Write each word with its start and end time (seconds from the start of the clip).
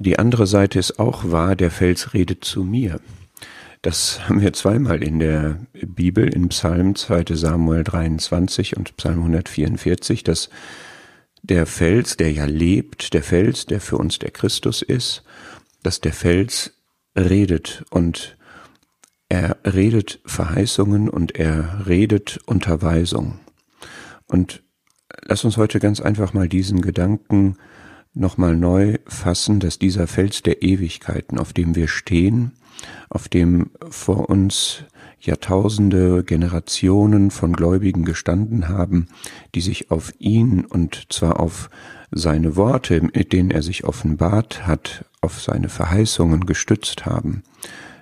die 0.00 0.18
andere 0.18 0.46
Seite 0.46 0.78
ist 0.78 0.98
auch 0.98 1.30
wahr, 1.30 1.56
der 1.56 1.70
Fels 1.70 2.14
redet 2.14 2.44
zu 2.44 2.64
mir. 2.64 3.00
Das 3.82 4.28
haben 4.28 4.40
wir 4.40 4.52
zweimal 4.52 5.02
in 5.02 5.18
der 5.18 5.58
Bibel, 5.72 6.28
in 6.28 6.48
Psalm 6.48 6.94
2 6.94 7.24
Samuel 7.34 7.84
23 7.84 8.76
und 8.76 8.96
Psalm 8.96 9.18
144, 9.18 10.24
dass 10.24 10.50
der 11.42 11.66
Fels, 11.66 12.16
der 12.16 12.32
ja 12.32 12.44
lebt, 12.44 13.14
der 13.14 13.22
Fels, 13.22 13.66
der 13.66 13.80
für 13.80 13.96
uns 13.96 14.18
der 14.18 14.30
Christus 14.30 14.82
ist, 14.82 15.22
dass 15.82 16.00
der 16.00 16.12
Fels 16.12 16.74
redet 17.16 17.84
und 17.90 18.36
er 19.28 19.58
redet 19.64 20.20
Verheißungen 20.24 21.08
und 21.08 21.36
er 21.36 21.86
redet 21.86 22.40
Unterweisung. 22.46 23.38
Und 24.26 24.62
lass 25.22 25.44
uns 25.44 25.56
heute 25.56 25.78
ganz 25.78 26.00
einfach 26.00 26.32
mal 26.32 26.48
diesen 26.48 26.80
Gedanken 26.80 27.56
nochmal 28.14 28.56
neu 28.56 28.98
fassen, 29.06 29.60
dass 29.60 29.78
dieser 29.78 30.06
Fels 30.06 30.42
der 30.42 30.62
Ewigkeiten, 30.62 31.38
auf 31.38 31.52
dem 31.52 31.74
wir 31.76 31.88
stehen, 31.88 32.52
auf 33.08 33.28
dem 33.28 33.70
vor 33.90 34.28
uns 34.28 34.84
Jahrtausende, 35.20 36.24
Generationen 36.24 37.30
von 37.30 37.52
Gläubigen 37.52 38.04
gestanden 38.04 38.68
haben, 38.68 39.08
die 39.54 39.60
sich 39.60 39.90
auf 39.90 40.12
ihn 40.18 40.64
und 40.64 41.12
zwar 41.12 41.40
auf 41.40 41.68
seine 42.10 42.56
Worte, 42.56 43.02
mit 43.02 43.32
denen 43.32 43.50
er 43.50 43.62
sich 43.62 43.84
offenbart 43.84 44.66
hat, 44.66 45.04
auf 45.20 45.40
seine 45.40 45.68
Verheißungen 45.68 46.46
gestützt 46.46 47.04
haben, 47.06 47.42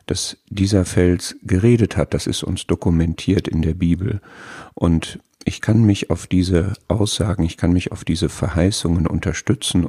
dass 0.07 0.39
dieser 0.49 0.85
Fels 0.85 1.37
geredet 1.43 1.97
hat, 1.97 2.15
das 2.15 2.27
ist 2.27 2.43
uns 2.43 2.67
dokumentiert 2.67 3.49
in 3.49 3.63
der 3.63 3.75
Bibel. 3.75 4.21
Und 4.75 5.19
ich 5.45 5.61
kann 5.61 5.83
mich 5.83 6.11
auf 6.11 6.27
diese 6.27 6.75
Aussagen, 6.87 7.43
ich 7.43 7.57
kann 7.57 7.73
mich 7.73 7.93
auf 7.93 8.05
diese 8.05 8.29
Verheißungen 8.29 9.07
unterstützen, 9.07 9.89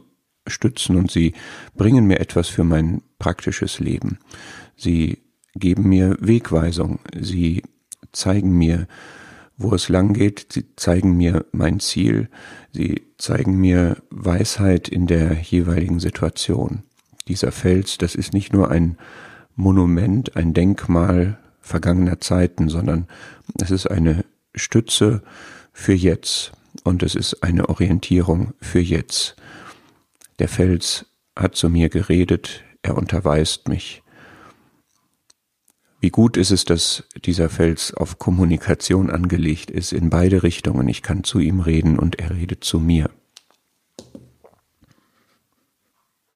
stützen 0.49 0.95
und 0.95 1.11
sie 1.11 1.33
bringen 1.75 2.05
mir 2.05 2.19
etwas 2.19 2.47
für 2.47 2.63
mein 2.63 3.01
praktisches 3.17 3.79
Leben. 3.79 4.19
Sie 4.75 5.19
geben 5.55 5.89
mir 5.89 6.17
Wegweisung, 6.19 6.99
sie 7.19 7.63
zeigen 8.11 8.57
mir, 8.57 8.87
wo 9.57 9.73
es 9.73 9.89
lang 9.89 10.13
geht, 10.13 10.47
sie 10.53 10.65
zeigen 10.75 11.17
mir 11.17 11.45
mein 11.51 11.79
Ziel, 11.79 12.29
sie 12.71 13.03
zeigen 13.17 13.57
mir 13.57 13.97
Weisheit 14.09 14.87
in 14.87 15.05
der 15.05 15.33
jeweiligen 15.33 15.99
Situation. 15.99 16.83
Dieser 17.27 17.51
Fels, 17.51 17.97
das 17.97 18.15
ist 18.15 18.33
nicht 18.33 18.53
nur 18.53 18.71
ein 18.71 18.97
Monument, 19.55 20.35
ein 20.37 20.53
Denkmal 20.53 21.37
vergangener 21.59 22.21
Zeiten, 22.21 22.69
sondern 22.69 23.07
es 23.61 23.69
ist 23.69 23.87
eine 23.87 24.23
Stütze 24.55 25.21
für 25.73 25.93
jetzt 25.93 26.53
und 26.83 27.03
es 27.03 27.15
ist 27.15 27.43
eine 27.43 27.69
Orientierung 27.69 28.53
für 28.61 28.79
jetzt. 28.79 29.35
Der 30.39 30.47
Fels 30.47 31.05
hat 31.37 31.55
zu 31.55 31.69
mir 31.69 31.89
geredet, 31.89 32.63
er 32.81 32.97
unterweist 32.97 33.67
mich. 33.67 34.01
Wie 35.99 36.09
gut 36.09 36.37
ist 36.37 36.51
es, 36.51 36.63
dass 36.63 37.03
dieser 37.25 37.49
Fels 37.49 37.93
auf 37.93 38.19
Kommunikation 38.19 39.09
angelegt 39.09 39.69
ist 39.69 39.91
in 39.91 40.09
beide 40.09 40.43
Richtungen. 40.43 40.87
Ich 40.87 41.03
kann 41.03 41.25
zu 41.25 41.39
ihm 41.39 41.59
reden 41.59 41.99
und 41.99 42.19
er 42.19 42.31
redet 42.31 42.63
zu 42.63 42.79
mir. 42.79 43.09